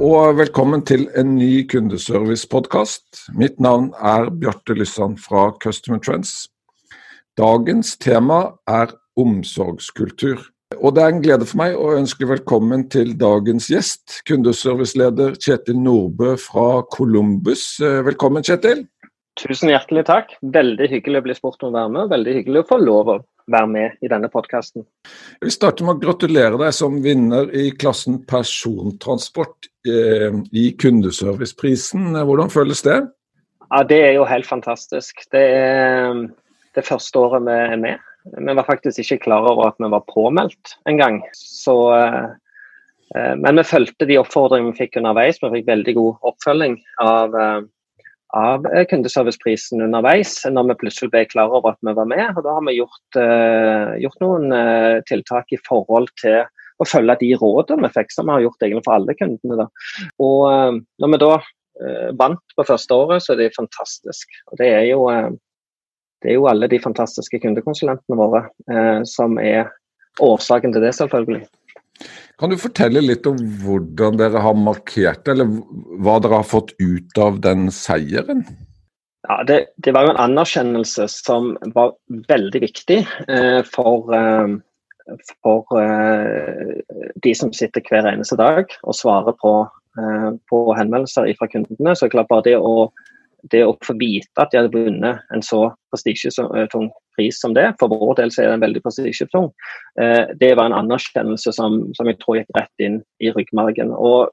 [0.00, 3.26] og velkommen til en ny kundeservice-podkast.
[3.36, 6.48] Mitt navn er Bjarte Lysand fra Customer Trends.
[7.36, 10.40] Dagens tema er omsorgskultur.
[10.80, 15.76] Og det er en glede for meg å ønske velkommen til dagens gjest, kundeserviceleder Kjetil
[15.84, 17.74] Nordbø fra Columbus.
[17.80, 18.86] Velkommen, Kjetil.
[19.36, 20.32] Tusen hjertelig takk.
[20.40, 22.08] Veldig hyggelig å bli spurt om å være med.
[22.16, 23.20] Veldig hyggelig å få lov å
[23.52, 24.84] være med i denne podkasten.
[25.42, 32.12] Vi starter med å gratulere deg som vinner i klassen persontransport eh, i Kundeserviceprisen.
[32.16, 33.00] Hvordan føles det?
[33.70, 35.26] Ja, Det er jo helt fantastisk.
[35.30, 36.22] Det er
[36.74, 38.06] det første året vi er med.
[38.24, 41.22] Vi var faktisk ikke klar over at vi var påmeldt engang.
[41.24, 42.24] Eh,
[43.16, 45.40] eh, men vi fulgte de oppfordringene vi fikk underveis.
[45.42, 47.60] Vi fikk veldig god oppfølging av eh,
[48.36, 52.24] av eh, kundeserviceprisen underveis, når vi plutselig ble klar over at vi var med.
[52.36, 56.42] og Da har vi gjort, uh, gjort noen uh, tiltak i forhold til
[56.80, 59.64] å følge de rådene vi fikk, som vi har gjort egentlig for alle kundene.
[59.64, 59.68] Da.
[60.22, 61.32] Og uh, Når vi da
[62.12, 64.34] vant på første året, så er det fantastisk.
[64.50, 65.06] Og Det er jo,
[66.20, 68.42] det er jo alle de fantastiske kundekonsulentene våre
[69.08, 69.70] som er
[70.20, 71.46] årsaken til det, selvfølgelig.
[72.40, 75.50] Kan du fortelle litt om hvordan dere har markert det, eller
[76.00, 78.46] hva dere har fått ut av den seieren?
[79.28, 81.92] Ja, det, det var jo en anerkjennelse som var
[82.30, 84.56] veldig viktig eh, for, eh,
[85.44, 86.80] for eh,
[87.20, 89.52] de som sitter hver eneste dag og svarer på,
[90.00, 91.94] eh, på henvendelser fra kundene.
[91.94, 92.88] Så klart bare det å
[93.52, 97.92] det å få vite at de hadde vunnet en så prestisjetung pris som det, for
[97.92, 99.50] vår del så er den veldig prestisjetung,
[100.00, 103.92] eh, det var en anerkjennelse som, som, jeg tror gikk rett inn i ryggmargen.
[103.92, 104.30] Og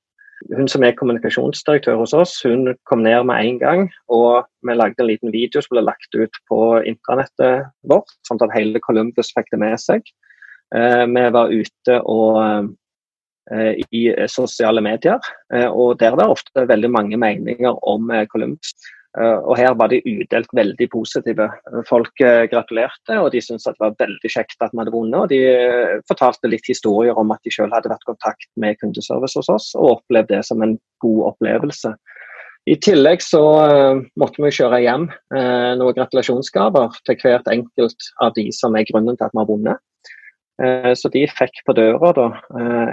[0.54, 3.86] hun som er kommunikasjonsdirektør hos oss, hun kom ned med en gang.
[4.14, 8.54] Og vi lagde en liten video som ble lagt ut på intranettet vårt, sånn at
[8.56, 10.06] hele Columbus fikk det med seg.
[10.76, 12.70] Eh, vi var ute og
[13.50, 15.24] eh, i sosiale medier,
[15.72, 18.76] og der er ofte veldig mange meninger om Columbus.
[19.18, 21.48] Eh, og her var de udelt veldig positive.
[21.90, 25.18] Folk eh, gratulerte, og de syntes det var veldig kjekt at vi hadde vunnet.
[25.24, 28.78] Og de eh, fortalte litt historier om at de selv hadde vært i kontakt med
[28.82, 31.96] kundeservice hos oss, og opplevde det som en god opplevelse.
[32.68, 33.42] I tillegg så
[34.20, 39.24] måtte vi kjøre hjem noen gratulasjonsgaver til hvert enkelt av de som er grunnen til
[39.24, 39.80] at vi har vunnet.
[41.00, 42.26] Så de fikk på døra da,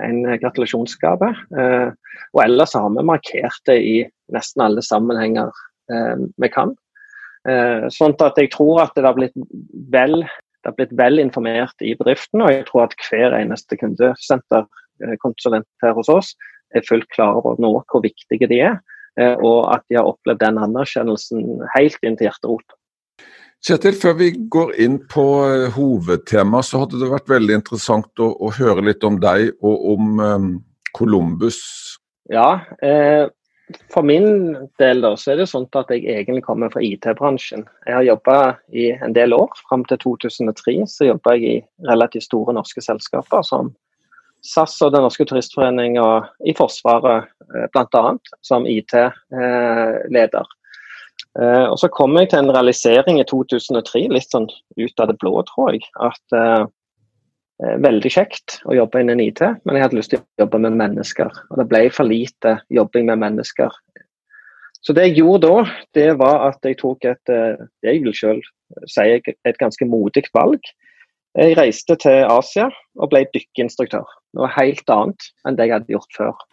[0.07, 1.33] en gratulasjonsgave.
[1.51, 3.97] Og ellers har vi markert det i
[4.31, 5.51] nesten alle sammenhenger
[5.89, 6.73] vi kan.
[7.45, 9.35] Eh, sånn at jeg tror at det har blitt
[9.93, 15.69] vel, det har blitt vel informert i bedriften, og jeg tror at hver eneste kundesenterkonsulent
[15.69, 16.33] eh, her hos oss
[16.75, 18.81] er fullt klar over nå hvor viktige de er,
[19.15, 22.75] og at de har opplevd den anerkjennelsen helt inn til hjerterot.
[23.63, 25.23] Kjetil, før vi går inn på
[25.77, 30.19] hovedtema, så hadde det vært veldig interessant å, å høre litt om deg og om
[30.19, 30.49] um,
[30.99, 31.61] Columbus.
[32.33, 33.31] Ja, eh,
[33.93, 37.65] for min del da, så er det sånn at jeg egentlig kommer fra IT-bransjen.
[37.89, 38.37] Jeg har jobba
[38.77, 39.55] i en del år.
[39.69, 43.73] Fram til 2003 så jobba jeg i relativt store norske selskaper som
[44.45, 48.05] SAS og Den norske turistforening og i Forsvaret eh, bl.a.
[48.45, 50.53] som IT-leder.
[51.41, 55.17] Eh, og Så kom jeg til en realisering i 2003, litt sånn ut av det
[55.23, 55.89] blå, tror jeg.
[55.97, 56.67] At eh, Eh,
[57.59, 61.31] veldig kjekt å jobbe innen IT, men jeg hadde lyst til å jobbe med mennesker.
[61.53, 63.75] Og det ble for lite jobbing med mennesker.
[64.85, 65.61] Så det jeg gjorde da,
[65.97, 68.51] det var at jeg tok et eh, det jeg vil selv
[68.91, 70.61] si et ganske modig valg.
[71.35, 72.69] Jeg reiste til Asia
[73.01, 74.05] og ble dykkeinstruktør.
[74.37, 76.45] Noe helt annet enn det jeg hadde gjort før.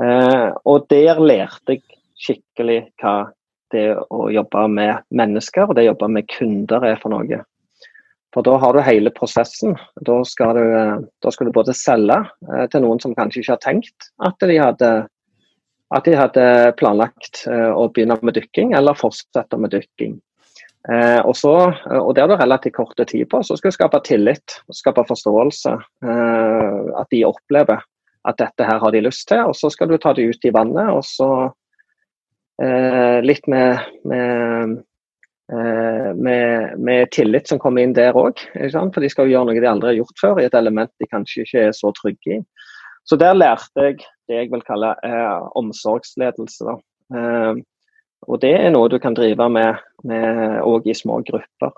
[0.00, 1.82] Eh, og der lærte jeg
[2.16, 3.16] skikkelig hva
[3.74, 7.42] det å jobbe med mennesker og det å jobbe med kunder er for noe.
[8.36, 9.78] For da har du hele prosessen.
[10.04, 10.64] Da skal du,
[11.24, 14.58] da skal du både selge eh, til noen som kanskje ikke har tenkt at de
[14.60, 14.90] hadde,
[15.96, 16.42] at de hadde
[16.76, 20.18] planlagt eh, å begynne med dykking, eller fortsette med dykking.
[20.92, 21.54] Eh, og, så,
[21.96, 23.40] og Det har du relativt kort tid på.
[23.40, 25.72] Så skal du skape tillit og skape forståelse.
[26.04, 27.80] Eh, at de opplever
[28.28, 29.46] at dette her har de lyst til.
[29.48, 30.92] Og så skal du ta det ut i vannet.
[30.92, 31.30] og så
[32.60, 34.95] eh, litt med, med Eh,
[35.46, 38.40] med, med, tillit som kommer inn der òg.
[38.72, 41.06] For de skal jo gjøre noe de aldri har gjort før, i et element de
[41.06, 42.40] kanskje ikke er så trygge i.
[43.06, 46.76] Så der lærte jeg det jeg vil kalle eh, omsorgsledelse.
[47.14, 47.62] Eh,
[48.26, 49.78] og det er noe du kan drive med
[50.66, 51.74] òg i små grupper.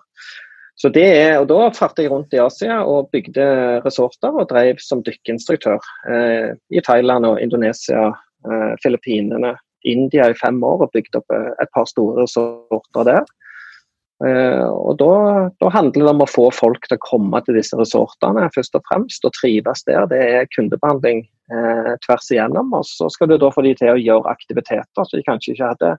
[0.79, 3.45] Så det er, og Da fartet jeg rundt i Asia og bygde
[3.83, 8.13] resorter og drev som dykkeinstruktør eh, i Thailand og Indonesia,
[8.47, 13.27] eh, Filippinene, India i fem år og bygde opp eh, et par store resorter der.
[14.27, 15.13] Eh, og da,
[15.63, 18.83] da, handler det om å få folk til å komme til disse resortene først og
[18.91, 20.09] fremst, og trives der.
[20.11, 21.23] Det er kundebehandling
[21.53, 22.73] eh, tvers igjennom.
[22.75, 25.73] Og så skal du da få de til å gjøre aktiviteter som de kanskje ikke
[25.75, 25.93] hadde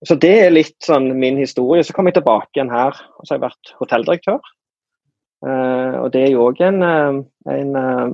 [0.00, 1.84] så det er litt sånn min historie.
[1.84, 4.40] Så kom jeg tilbake igjen her, og så har jeg vært hotelldirektør.
[5.46, 7.22] Eh, og Det er jo òg en, eh,
[7.54, 8.10] en, eh,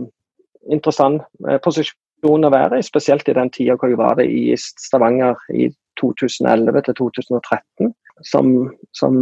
[0.70, 1.22] interessant
[1.62, 5.68] posisjon å være i, spesielt i den tida hvor jeg var det i Stavanger i
[6.00, 7.94] 2011 til 2013.
[8.24, 9.20] Som, som,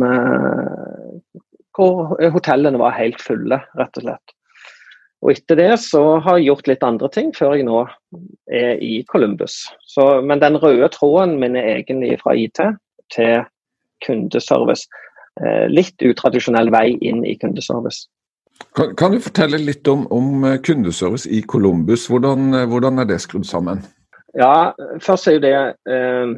[1.74, 4.34] hvor hotellene var helt fulle, rett og slett.
[5.24, 7.80] Og Etter det så har jeg gjort litt andre ting før jeg nå
[8.52, 9.64] er i Columbus.
[9.82, 12.60] Så, men den røde tråden min er egentlig fra IT
[13.10, 13.42] til
[14.06, 14.86] kundeservice.
[15.42, 18.06] Eh, litt utradisjonell vei inn i kundeservice.
[18.78, 22.06] Kan, kan du fortelle litt om, om, eh, kundeservice i Columbus?
[22.10, 23.82] Hvordan, eh, hvordan, er det skrudd sammen?
[24.38, 25.56] Ja, først er jo det
[25.90, 26.34] eh,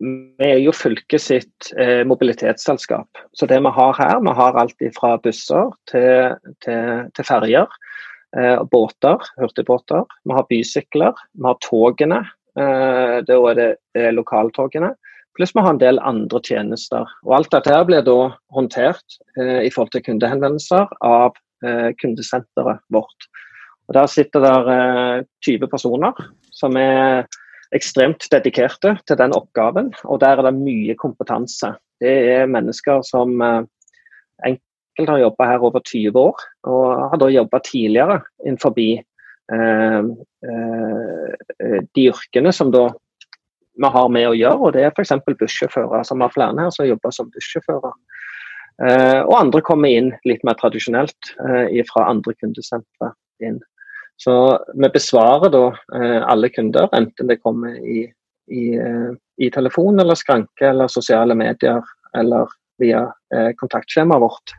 [0.00, 3.24] Vi er jo fylket sitt eh, mobilitetsselskap.
[3.36, 7.68] Så det vi har her, vi har alt fra busser til, til, til ferjer.
[8.36, 10.04] Eh, båter, hurtigbåter.
[10.24, 11.20] Vi har bysykler.
[11.36, 12.24] Vi har togene.
[12.56, 14.94] da er det lokaltogene.
[15.40, 17.08] Pluss vi har en del andre tjenester.
[17.24, 21.32] Og Alt dette her blir da håndtert eh, i forhold til kundehenvendelser av
[21.64, 23.24] eh, kundesenteret vårt.
[23.88, 26.20] Og Der sitter der eh, 20 personer
[26.52, 27.24] som er
[27.72, 29.94] ekstremt dedikerte til den oppgaven.
[30.04, 31.72] Og der er det mye kompetanse.
[32.04, 33.64] Det er mennesker som eh,
[34.44, 40.02] enkelt har jobba her over 20 år, og har da jobba tidligere innenfor eh,
[40.52, 42.90] eh, de yrkene som da
[43.80, 44.60] vi har med å gjøre.
[44.60, 45.14] og Det er f.eks.
[45.26, 47.96] bussjåfører, som har flere her som jobber som bussjåfører.
[48.80, 53.12] Eh, og andre kommer inn litt mer tradisjonelt eh, fra andre kundesentre
[53.44, 53.58] inn.
[54.20, 54.34] Så
[54.76, 55.66] vi besvarer da
[55.96, 58.06] eh, alle kunder, enten det kommer i,
[58.52, 61.84] i, i, telefon eller skranke eller sosiale medier
[62.16, 62.48] eller
[62.80, 63.04] via
[63.60, 64.56] kontaktskjemaet vårt.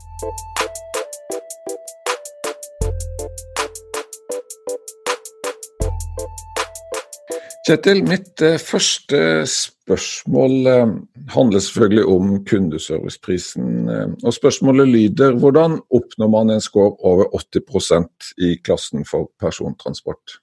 [7.72, 10.90] Kjetil, mitt eh, første spørsmål eh,
[11.32, 13.68] handler selvfølgelig om kundeserviceprisen.
[13.88, 18.10] Eh, og Spørsmålet lyder hvordan oppnår man en score over 80
[18.44, 20.36] i klassen for persontransport?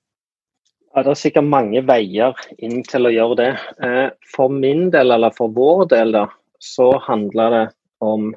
[0.95, 3.51] Ja, det er sikkert mange veier inn til å gjøre det.
[4.33, 6.25] For min del, eller for vår del, da,
[6.65, 7.65] så handler det
[8.01, 8.31] om,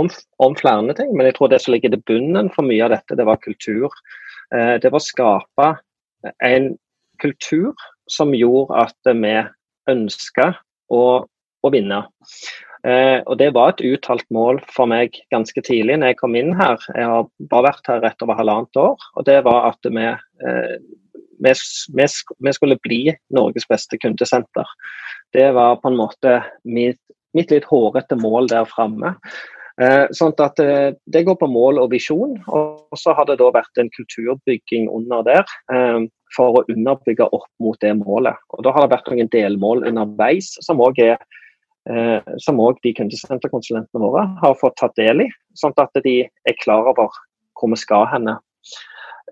[0.00, 0.08] om,
[0.40, 1.12] om flere ting.
[1.12, 3.92] Men jeg tror det som ligger til bunnen for mye av dette, det var kultur.
[4.48, 5.68] Det var å skape
[6.40, 6.72] en
[7.22, 7.72] kultur
[8.10, 9.36] som gjorde at vi
[9.90, 10.52] ønska
[10.92, 12.02] å, å, vinne.
[12.86, 16.52] Eh, og Det var et uttalt mål for meg ganske tidlig når jeg kom inn
[16.58, 16.80] her.
[16.96, 19.08] Jeg har bare vært her rett over halvannet år.
[19.16, 20.76] og Det var at vi, eh,
[21.46, 21.54] vi,
[21.94, 23.02] vi, skulle bli
[23.34, 24.76] Norges beste kundesenter.
[25.32, 27.00] Det var på en måte mitt,
[27.34, 29.16] mitt litt hårete mål der framme.
[29.80, 32.36] Eh, sånn at eh, Det går på mål og visjon.
[32.50, 35.46] Og så har det da vært en kulturbygging under der.
[36.36, 38.38] For å underbygge opp mot det målet.
[38.56, 41.18] Og Da har det vært noen delmål underveis som òg eh,
[41.84, 47.10] de kundesenterkonsulentene våre har fått tatt del i, sånn at de er klar over
[47.58, 48.36] hvor vi skal henne.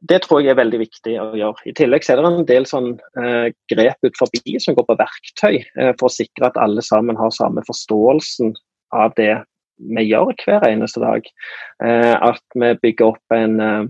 [0.09, 1.61] Det tror jeg er veldig viktig å gjøre.
[1.69, 2.91] I tillegg er det en del sånn,
[3.21, 7.17] eh, grep ut forbi som går på verktøy, eh, for å sikre at alle sammen
[7.17, 8.55] har samme forståelsen
[8.93, 9.45] av det
[9.79, 11.25] vi gjør hver eneste dag.
[11.85, 13.87] Eh, at vi bygger opp en Eh,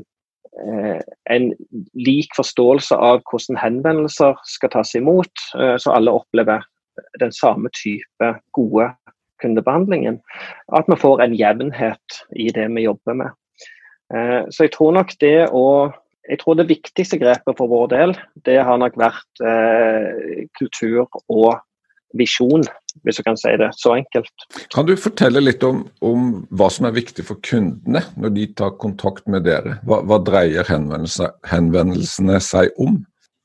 [1.30, 1.52] en
[1.94, 6.64] lik forståelse av hvordan henvendelser skal tas imot, eh, så alle opplever
[7.20, 8.90] den samme type gode
[9.40, 10.20] kundebehandlingen.
[10.76, 13.36] At vi får en jevnhet i det vi jobber med.
[14.14, 15.66] Eh, så jeg tror nok det å
[16.30, 18.12] jeg tror det viktigste grepet for vår del,
[18.46, 21.56] det har nok vært eh, kultur og
[22.14, 22.62] visjon,
[23.04, 24.46] hvis du kan si det så enkelt.
[24.74, 28.76] Kan du fortelle litt om, om hva som er viktig for kundene når de tar
[28.82, 29.78] kontakt med dere?
[29.86, 33.00] Hva, hva dreier henvendelsene, henvendelsene, seg om?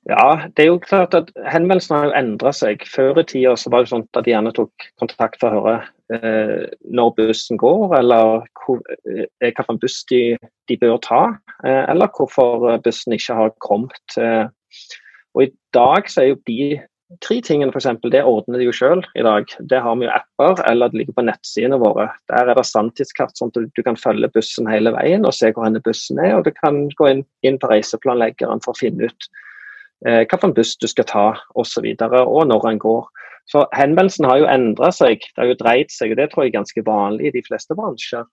[0.05, 2.83] Ja, det er jo klart at Henvendelsene har jo endra seg.
[2.85, 5.77] Før i tida så var det sånn at de gjerne tok kontakt for å høre
[6.13, 10.19] eh, når bussen går, eller hvor, eh, hvilken buss de,
[10.69, 11.23] de, bør ta,
[11.65, 14.17] eh, eller hvorfor bussen ikke har kommet.
[14.21, 14.45] Eh.
[15.33, 16.59] Og I dag så er jo de
[17.23, 17.87] tre tingene f.eks.
[18.11, 19.49] det ordner de jo selv i dag.
[19.69, 22.07] Det har vi jo apper, eller det ligger på nettsidene våre.
[22.31, 25.79] Der er det sanntidskart, sånn at du, kan følge bussen hele veien og se hvor
[25.85, 26.37] bussen er.
[26.37, 29.29] Og du kan gå inn, inn på reiseplanleggeren for å finne ut
[30.07, 31.59] eh, hvilken buss du skal ta osv.
[31.59, 33.09] Og, så videre, og når den går.
[33.51, 36.51] Så henvendelsen har jo endra seg, det har jo dreid seg, og det tror jeg
[36.53, 38.25] er ganske vanlig i de fleste bransjer.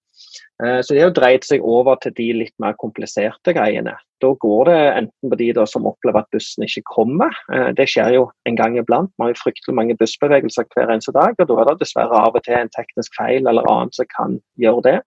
[0.65, 3.93] Eh, så det har jo dreid seg over til de litt mer kompliserte greiene.
[4.25, 8.17] Da går det enten på de som opplever at bussen ikke kommer, eh, det skjer
[8.17, 9.13] jo en gang iblant.
[9.19, 12.39] Vi har jo fryktelig mange bussbevegelser hver eneste dag, og da er det dessverre av
[12.39, 14.99] og til en teknisk feil eller annet som kan gjøre det.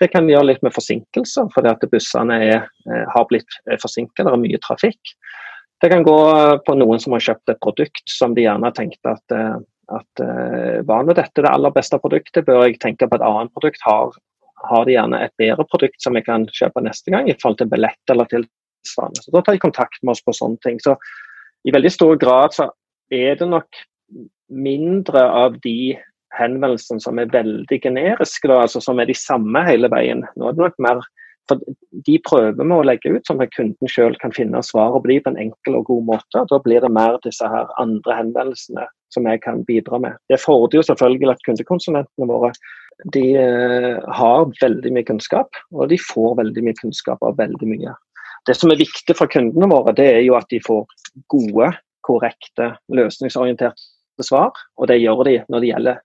[0.00, 4.32] Det kan gjøre litt med forsinkelser, fordi at bussene er, eh, har blitt forsinket, det
[4.32, 5.16] er mye trafikk.
[5.80, 6.16] Det kan gå
[6.66, 9.54] på noen som har kjøpt et produkt som de gjerne tenkte at, eh,
[9.96, 13.52] at eh, var nå dette det aller beste produktet, bør jeg tenke på et annet
[13.56, 13.80] produkt.
[13.86, 14.12] Har,
[14.68, 17.70] har de gjerne et bedre produkt som jeg kan kjøpe neste gang i forhold til
[17.72, 19.24] billett eller tilsvarende.
[19.24, 20.76] Så Da tar de kontakt med oss på sånne ting.
[20.84, 20.98] Så
[21.64, 22.68] I veldig stor grad så
[23.10, 23.84] er det nok
[24.50, 25.96] mindre av de
[26.36, 30.22] henvendelsene som er veldig generiske, da, altså som er de samme hele veien.
[30.36, 31.02] Nå er det nok mer
[31.48, 31.62] for
[32.06, 35.18] De prøver vi å legge ut, sånn at kunden selv kan finne svaret på de
[35.20, 36.44] på en enkel og god måte.
[36.50, 40.18] Da blir det mer disse her andre henvendelsene som jeg kan bidra med.
[40.30, 42.52] Det fordrer jo selvfølgelig at kundekonsulentene våre
[43.14, 47.94] de eh, har veldig mye kunnskap, og de får veldig mye kunnskap av veldig mye.
[48.48, 50.84] Det som er viktig for kundene våre, det er jo at de får
[51.32, 51.70] gode,
[52.06, 54.52] korrekte, løsningsorienterte svar.
[54.80, 56.00] Og det gjør de når det gjelder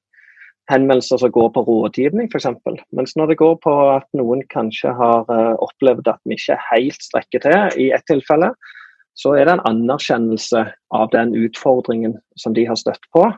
[0.72, 2.48] henvendelser som går på rådgivning f.eks.
[2.96, 7.06] Mens når det går på at noen kanskje har uh, opplevd at vi ikke helt
[7.06, 8.52] strekker til i ett tilfelle,
[9.16, 13.30] så er det en anerkjennelse av den utfordringen som de har støtt på.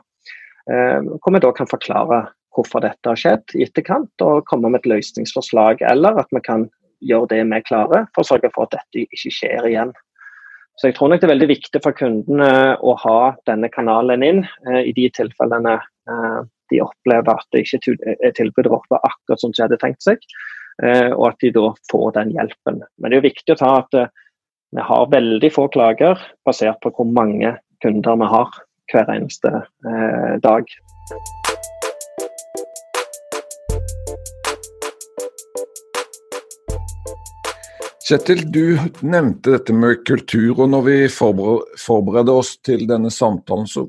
[0.68, 2.24] Uh, hvor vi da kan forklare
[2.56, 5.84] hvorfor dette har skjedd i etterkant, og komme med et løsningsforslag.
[5.86, 6.66] Eller at vi kan
[7.04, 9.92] gjøre det vi klarer for å sørge for at dette ikke skjer igjen.
[10.78, 12.50] Så jeg tror nok det er veldig viktig for kundene
[12.86, 13.18] å ha
[13.50, 15.76] denne kanalen inn uh, i de tilfellene
[16.72, 20.22] de opplever at det ikke er tilbudet vårt var akkurat som de hadde tenkt seg,
[20.82, 22.82] eh, og at de da får den hjelpen.
[22.98, 24.12] Men det er jo viktig å ta at eh,
[24.76, 30.34] vi har veldig få klager basert på hvor mange kunder vi har hver eneste eh,
[30.44, 30.76] dag.
[38.08, 43.82] Kjetil, du nevnte dette med kultur, og når vi forberedte oss til denne samtalen, så,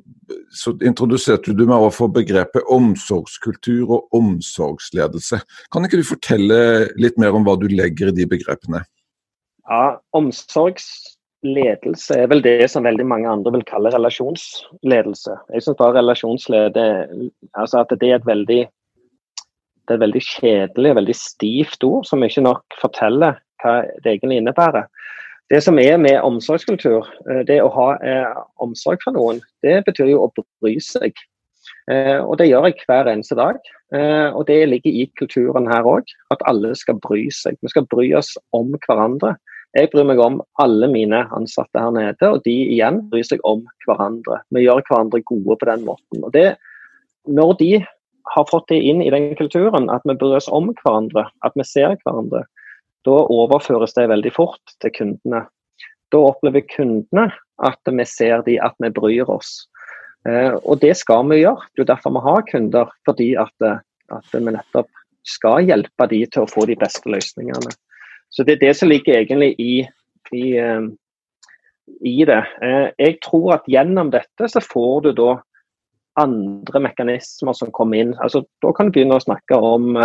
[0.52, 5.40] så introduserte du meg overfor begrepet omsorgskultur og omsorgsledelse.
[5.72, 6.60] Kan ikke du fortelle
[7.00, 8.84] litt mer om hva du legger i de begrepene?
[9.70, 15.40] Ja, Omsorgsledelse er vel det som veldig mange andre vil kalle relasjonsledelse.
[15.56, 16.90] Jeg syns bare relasjonslede
[17.54, 22.04] altså at det er et veldig det er et veldig kjedelig og veldig stivt ord
[22.10, 24.88] som ikke nok forteller hva egentlig innebærer.
[25.50, 30.14] Det som er med omsorgskultur, eh, det å ha eh, omsorg for noen, det betyr
[30.14, 31.18] jo å bry seg.
[31.92, 33.58] Eh, og det gjør jeg hver eneste dag.
[33.96, 37.58] Eh, og det ligger i kulturen her òg, at alle skal bry seg.
[37.64, 39.36] Vi skal bry oss om hverandre.
[39.78, 43.64] Jeg bryr meg om alle mine ansatte her nede, og de igjen bryr seg om
[43.86, 44.42] hverandre.
[44.54, 46.24] Vi gjør hverandre gode på den måten.
[46.24, 46.56] Og det,
[47.30, 47.72] når de
[48.34, 51.66] har fått det inn i den kulturen, at vi bryr oss om hverandre, at vi
[51.66, 52.46] ser hverandre,
[53.08, 55.46] da overføres det veldig fort til kundene.
[56.10, 57.30] Da opplever kundene
[57.64, 59.68] at vi ser de, at vi bryr oss.
[60.28, 61.68] Eh, og det skal vi gjøre.
[61.76, 63.68] Det er derfor vi har kunder, fordi at,
[64.12, 64.90] at vi nettopp
[65.28, 67.76] skal hjelpe de til å få de beste løsningene.
[68.34, 69.76] Så det er det som ligger egentlig i,
[70.36, 70.90] i, eh,
[72.06, 72.42] i det.
[72.64, 75.32] Eh, jeg tror at gjennom dette så får du da
[76.20, 78.14] andre mekanismer som kommer inn.
[78.20, 79.96] Altså, da kan du begynne å snakke om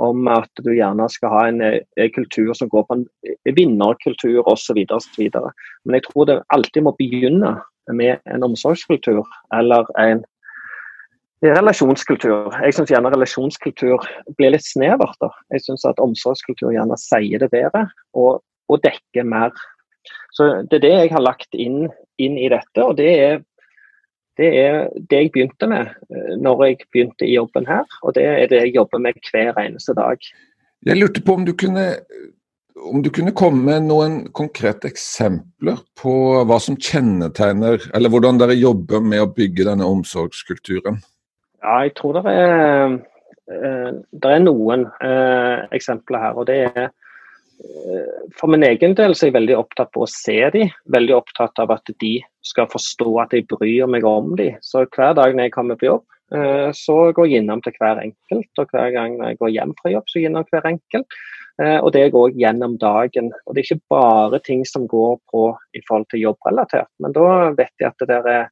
[0.00, 3.06] om at du gjerne skal ha en, en eh, kultur som går på en
[3.56, 4.80] vinnerkultur osv.
[4.88, 7.58] Men jeg tror det alltid må begynne
[7.92, 10.22] med en omsorgskultur eller en
[11.42, 12.54] relasjonskultur.
[12.62, 14.06] Jeg syns gjerne relasjonskultur
[14.38, 15.18] blir litt snevert.
[15.20, 15.32] da.
[15.52, 19.50] Jeg syns at omsorgskultur gjerne sier det bedre og, og, dekker mer.
[20.32, 22.80] Så Det er det jeg har lagt inn, inn i dette.
[22.82, 23.42] og det er
[24.40, 28.24] det er det jeg begynte med eh, når jeg begynte i jobben her, og det
[28.24, 30.16] er det jeg jobber med hver eneste dag.
[30.86, 31.84] Jeg lurte på om du kunne,
[32.76, 36.14] om du kunne komme med noen konkrete eksempler på
[36.48, 41.02] hva som kjennetegner, eller hvordan dere jobber med å bygge denne omsorgskulturen?
[41.62, 42.96] Ja, jeg tror det er,
[43.52, 43.92] eh,
[44.24, 46.40] det er noen eh, eksempler her.
[46.40, 46.90] og det er
[48.38, 50.70] for min egen del så er jeg veldig opptatt på å se dem.
[50.92, 52.14] Veldig opptatt av at de
[52.46, 54.56] skal forstå at jeg bryr meg om dem.
[54.64, 56.04] Så hver dag når jeg kommer på jobb,
[56.34, 58.50] eh, så går jeg innom til hver enkelt.
[58.58, 61.20] Og hver gang jeg går hjem fra jobb, så går jeg innom hver enkelt.
[61.60, 63.30] Eh, og det går gjennom dagen.
[63.46, 67.52] Og det er ikke bare ting som går på i forhold til jobbrelatert, men da
[67.58, 68.50] vet jeg at det der er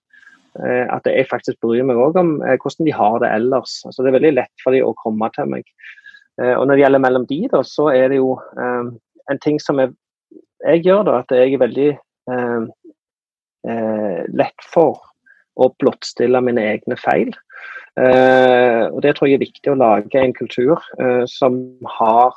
[0.61, 3.77] at jeg faktisk bryr meg òg om hvordan de har det ellers.
[3.87, 5.69] Altså, det er veldig lett for dem å komme til meg.
[6.41, 9.93] Og Når det gjelder mellom de, da, så er det jo en ting som jeg,
[10.65, 11.91] jeg gjør, da, at jeg er veldig
[14.41, 15.03] lett for
[15.61, 17.35] å blottstille mine egne feil.
[18.01, 20.81] og Det tror jeg er viktig å lage en kultur
[21.29, 21.61] som
[21.99, 22.33] har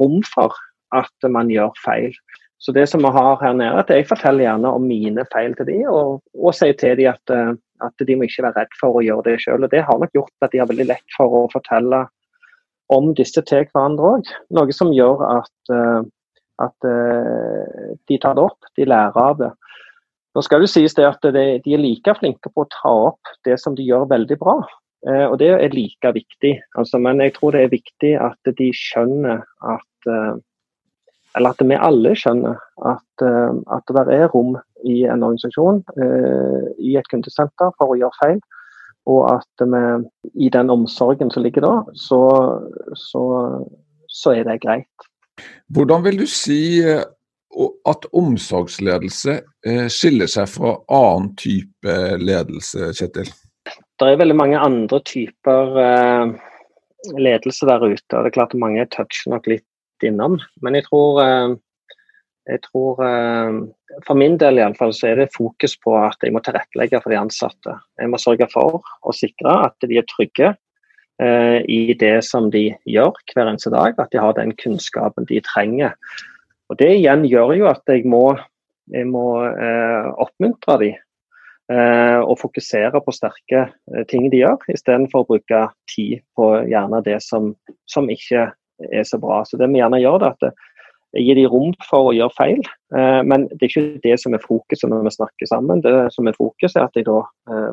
[0.00, 0.58] rom for
[0.96, 2.14] at man gjør feil.
[2.58, 5.66] Så det som vi har her nede, at Jeg forteller gjerne om mine feil til
[5.66, 7.52] de, og, og sier til de at, eh,
[7.84, 9.68] at, de må ikke være redd for å gjøre det selv.
[9.70, 12.06] Det har nok gjort at de har veldig lett for å fortelle
[12.92, 14.32] om disse til hverandre òg.
[14.54, 16.02] Noe som gjør at, eh,
[16.66, 19.52] at, eh, de tar det opp, de lærer av det.
[20.36, 23.56] Nå skal det sies det at de er like flinke på å ta opp det
[23.60, 24.58] som de gjør veldig bra.
[25.06, 26.60] Og Det er like viktig.
[26.76, 30.42] Altså, men jeg tror det er viktig at de skjønner at
[31.36, 32.56] eller at vi alle skjønner
[32.88, 34.56] at, eh, at det er rom
[34.88, 38.40] i en organisasjon, eh, i et kundesenter, for å gjøre feil.
[39.06, 39.82] Og at vi,
[40.46, 42.20] i den omsorgen som ligger da, så,
[42.98, 43.22] så,
[44.10, 45.06] så er det greit.
[45.74, 47.04] Hvordan vil du si eh,
[47.86, 49.38] at omsorgsledelse
[49.92, 53.30] skiller seg fra annen type ledelse, Kjetil?
[53.66, 55.78] Det er veldig mange andre typer
[57.14, 58.16] ledelse der ute.
[58.16, 59.64] og det er klart Mange toucher nok litt
[60.04, 60.38] innom.
[60.62, 61.56] Men jeg tror, eh,
[62.46, 63.56] jeg tror eh,
[64.06, 67.00] For min del i alle fall, så er det fokus på at jeg må tilrettelegge
[67.02, 67.74] for de ansatte.
[67.98, 70.52] Jeg må sørge for å sikre at de er trygge
[71.22, 73.96] eh, i det som de gjør hver eneste dag.
[73.98, 75.96] At de har den kunnskapen de trenger.
[76.70, 78.36] Og Det igjen gjør jo at jeg må,
[78.92, 79.26] jeg må
[80.18, 81.02] oppmuntre dem
[82.26, 83.64] og fokusere på sterke
[84.10, 85.60] ting de gjør, istedenfor å bruke
[85.90, 87.48] tid på gjerne det som,
[87.90, 88.44] som ikke
[88.90, 89.40] er så bra.
[89.46, 90.65] Så det vi gjerne gjør, det at
[91.16, 92.60] jeg gir de rom for å gjøre feil.
[92.94, 95.82] Eh, men det er ikke det som er fokuset når vi snakker sammen.
[95.84, 97.72] Det som er fokuset, er at jeg da eh,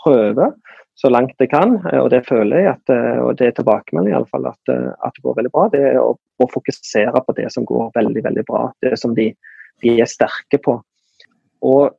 [0.00, 0.56] prøver
[0.96, 4.16] så langt jeg kan, eh, og det føler jeg at, og det er tilbakemelding i
[4.16, 5.66] alle fall, at, at, det går veldig bra.
[5.72, 8.66] Det er å, å, fokusere på det som går veldig veldig bra.
[8.84, 9.30] Det som de,
[9.84, 10.78] de er sterke på.
[11.66, 11.92] Og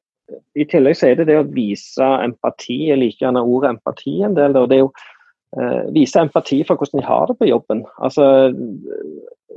[0.60, 2.90] i tillegg så er det det å vise empati.
[2.90, 4.58] Jeg liker gjerne ordet empati en del.
[4.60, 4.92] og det er jo
[5.96, 7.86] vise empati for hvordan de har det på jobben.
[8.04, 8.52] Altså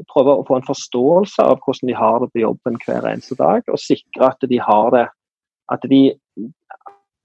[0.09, 3.67] Prøve å få en forståelse av hvordan de har det på jobben hver eneste dag,
[3.69, 5.07] og sikre at de har det
[5.71, 6.15] At de,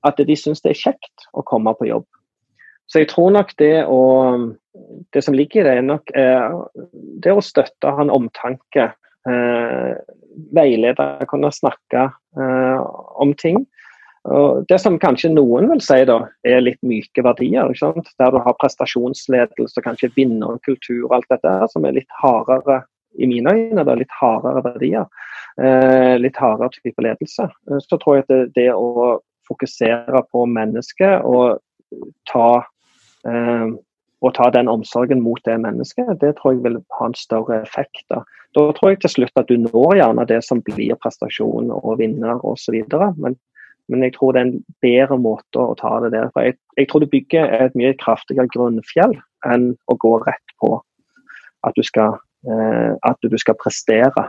[0.06, 2.06] at de syns det er kjekt å komme på jobb.
[2.86, 4.02] Så jeg tror nok det å
[5.14, 6.56] Det som ligger i det, er nok eh,
[7.24, 8.90] det å støtte, ha en omtanke.
[9.26, 9.94] Eh,
[10.54, 12.82] veilede, kunne snakke eh,
[13.16, 13.62] om ting.
[14.26, 17.70] Og det som kanskje noen vil si da, er litt myke verdier.
[17.78, 22.82] Der du har prestasjonsledelse, kanskje vinnerkultur og alt dette, som er litt hardere
[23.22, 23.86] i mine øyne.
[23.86, 25.06] Det er litt hardere verdier.
[25.62, 27.50] Eh, litt hardere type ledelse.
[27.70, 31.62] Eh, så tror jeg at det, det å fokusere på mennesket og
[32.32, 32.66] ta,
[33.30, 33.68] eh,
[34.26, 38.02] og ta den omsorgen mot det mennesket, det tror jeg vil ha en større effekt.
[38.10, 38.24] Da.
[38.58, 42.42] da tror jeg til slutt at du når gjerne det som blir prestasjon og vinner
[42.42, 42.82] osv.
[43.22, 43.38] Men
[43.90, 46.30] men jeg tror det er en bedre måte å ta det der.
[46.34, 49.14] For jeg, jeg tror du bygger et mye kraftigere grunnfjell
[49.46, 50.74] enn å gå rett på
[51.66, 52.18] at du skal,
[52.50, 54.26] eh, at du skal prestere.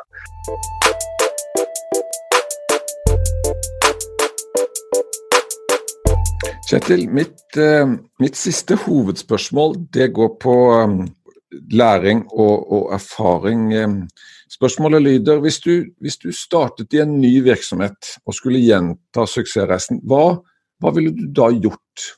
[6.67, 7.87] Kjetil, mitt, eh,
[8.21, 10.97] mitt, siste hovedspørsmål det går på eh,
[11.73, 13.71] læring og, og erfaring.
[14.53, 20.01] Spørsmålet lyder, hvis du, hvis du, startet i en ny virksomhet og skulle gjenta suksessreisen,
[20.07, 20.39] hva,
[20.83, 22.09] hva ville du da gjort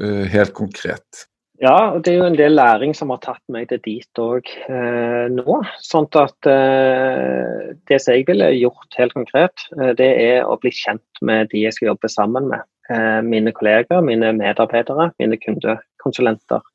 [0.00, 1.26] uh, helt konkret?
[1.62, 5.28] Ja, det er jo en del læring som har tatt meg til dit òg eh,
[5.30, 5.60] nå.
[5.78, 10.72] Sånn at eh, det som jeg ville gjort helt konkret, eh, det er å bli
[10.74, 12.66] kjent med de jeg skal jobbe sammen med.
[12.90, 16.66] Eh, mine kolleger, mine medarbeidere, mine kundekonsulenter.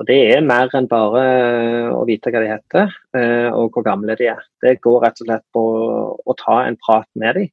[0.00, 3.84] Og Det er mer enn bare eh, å vite hva de heter eh, og hvor
[3.84, 4.40] gamle de er.
[4.64, 5.64] Det går rett og slett på
[6.16, 7.50] å ta en prat med dem.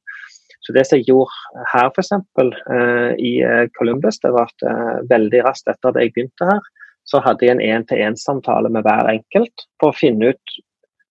[0.64, 2.12] Så Det som jeg gjorde her f.eks.
[2.40, 3.32] Eh, i
[3.76, 6.62] Columbus, det var at veldig raskt etter at jeg begynte her,
[7.08, 10.56] så hadde jeg en én-til-én-samtale med hver enkelt for å finne ut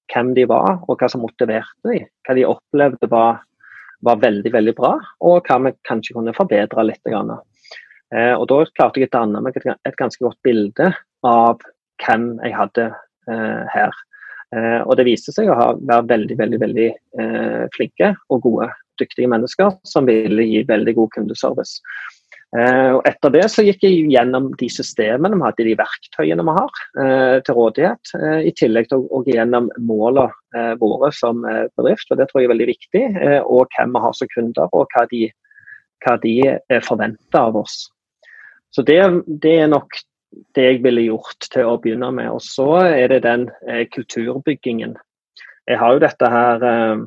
[0.10, 2.08] hvem de var og hva som motiverte dem.
[2.26, 3.44] Hva de opplevde var,
[4.06, 4.96] var veldig veldig bra,
[5.28, 7.04] og hva vi kanskje kunne forbedre litt.
[7.12, 10.94] Og Da klarte jeg å danne meg et ganske godt bilde
[11.28, 11.64] av
[12.04, 12.86] hvem jeg hadde
[13.30, 13.98] eh, her.
[14.56, 19.32] Eh, og det viste seg å være veldig veldig, veldig eh, flinke og gode, dyktige
[19.32, 21.84] mennesker som ville gi veldig god kundeservice.
[22.50, 26.56] Uh, og Etter det så gikk jeg gjennom de systemene vi hadde, de verktøyene vi
[26.56, 28.14] har uh, til rådighet.
[28.18, 31.44] Uh, I tillegg til å gå gjennom målene våre som
[31.78, 33.02] bedrift, og det tror jeg er veldig viktig.
[33.46, 35.28] og hvem vi har som kunder, og hva de
[36.04, 37.90] hva de er forventa av oss.
[38.74, 39.98] Så det, det, er nok
[40.56, 42.32] det jeg ville gjort til å begynne med.
[42.34, 44.98] Og så er det den eh, kulturbyggingen.
[45.70, 47.02] Jeg har jo dette her, eh,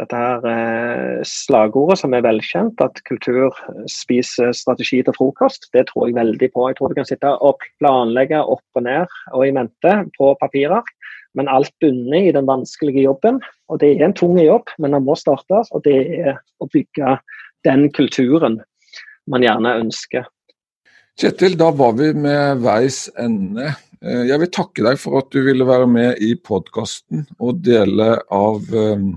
[0.00, 3.54] dette her eh, slagordet som er velkjent, at kultur
[3.90, 5.68] spiser strategi til frokost.
[5.74, 6.68] Det tror jeg veldig på.
[6.70, 10.86] Jeg tror du kan sitte og planlegge opp og ned og i mente på papirer,
[11.36, 13.42] men alt bundet i den vanskelige jobben.
[13.70, 17.18] Og det er en tung jobb, men den må startes, og det er å bygge
[17.66, 18.62] den kulturen
[19.26, 20.26] man gjerne ønsker.
[21.16, 23.70] Kjetil, da var vi med veis ende.
[24.04, 28.18] Eh, jeg vil takke deg for at du ville være med i podkasten og dele
[28.28, 29.14] av um,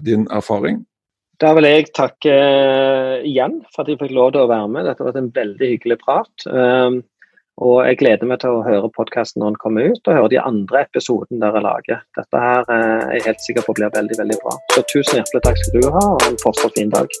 [0.00, 0.80] din erfaring.
[1.42, 4.88] Da vil jeg takke uh, igjen for at jeg fikk lov til å være med.
[4.88, 6.48] Dette har vært en veldig hyggelig prat.
[7.62, 10.40] Og jeg gleder meg til å høre podkasten når den kommer ut, og høre de
[10.40, 12.00] andre episodene dere lager.
[12.16, 14.56] Dette her er jeg helt sikker på blir veldig, veldig bra.
[14.72, 17.20] Så tusen hjertelig takk skal du ha, og en fortsatt fin dag.